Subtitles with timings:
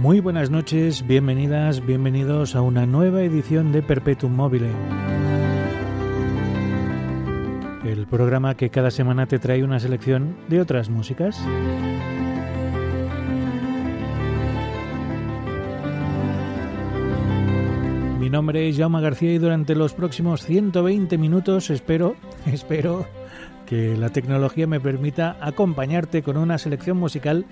[0.00, 4.70] Muy buenas noches, bienvenidas, bienvenidos a una nueva edición de Perpetuum Mobile.
[7.84, 11.38] El programa que cada semana te trae una selección de otras músicas.
[18.18, 23.04] Mi nombre es Jaume García y durante los próximos 120 minutos espero, espero
[23.66, 27.44] que la tecnología me permita acompañarte con una selección musical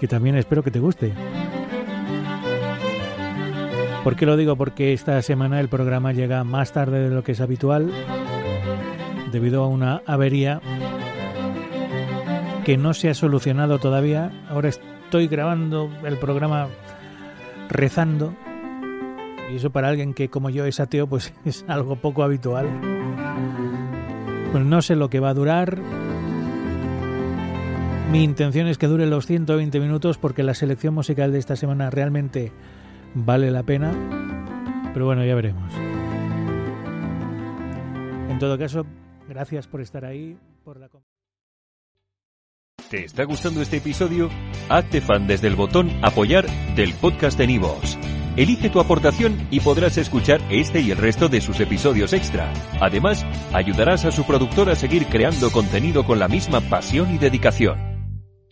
[0.00, 1.12] que también espero que te guste.
[4.04, 4.54] ¿Por qué lo digo?
[4.56, 7.90] Porque esta semana el programa llega más tarde de lo que es habitual
[9.32, 10.60] debido a una avería
[12.66, 14.30] que no se ha solucionado todavía.
[14.50, 16.68] Ahora estoy grabando el programa
[17.70, 18.34] rezando
[19.50, 22.68] y eso para alguien que como yo es ateo pues es algo poco habitual.
[24.52, 25.78] Pues no sé lo que va a durar.
[28.12, 31.88] Mi intención es que dure los 120 minutos porque la selección musical de esta semana
[31.88, 32.52] realmente
[33.14, 33.92] vale la pena,
[34.92, 35.72] pero bueno, ya veremos.
[38.28, 38.84] En todo caso,
[39.28, 40.88] gracias por estar ahí, por la
[42.90, 44.28] ¿Te está gustando este episodio?
[44.68, 47.98] Hazte fan desde el botón apoyar del podcast de Nivos.
[48.36, 52.52] Elige tu aportación y podrás escuchar este y el resto de sus episodios extra.
[52.80, 57.93] Además, ayudarás a su productor a seguir creando contenido con la misma pasión y dedicación.